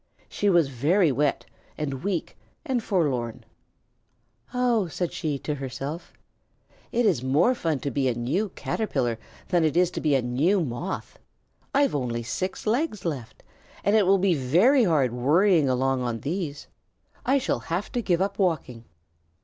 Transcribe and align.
She 0.27 0.49
was 0.49 0.69
very 0.69 1.11
wet 1.11 1.45
and 1.77 2.03
weak 2.03 2.35
and 2.65 2.81
forlorn. 2.81 3.45
"Oh," 4.51 4.87
said 4.87 5.13
she 5.13 5.37
to 5.37 5.53
herself, 5.53 6.11
"it 6.91 7.05
is 7.05 7.23
more 7.23 7.53
fun 7.53 7.81
to 7.81 7.91
be 7.91 8.07
a 8.07 8.15
new 8.15 8.49
Caterpillar 8.49 9.19
than 9.49 9.63
it 9.63 9.77
is 9.77 9.91
to 9.91 10.01
be 10.01 10.15
a 10.15 10.21
new 10.23 10.59
Moth. 10.65 11.19
I've 11.71 11.93
only 11.93 12.23
six 12.23 12.65
legs 12.65 13.05
left, 13.05 13.43
and 13.83 13.95
it 13.95 14.07
will 14.07 14.17
be 14.17 14.33
very 14.33 14.85
hard 14.85 15.13
worrying 15.13 15.69
along 15.69 16.01
on 16.01 16.21
these. 16.21 16.65
I 17.23 17.37
shall 17.37 17.59
have 17.69 17.91
to 17.91 18.01
give 18.01 18.23
up 18.23 18.39
walking." 18.39 18.85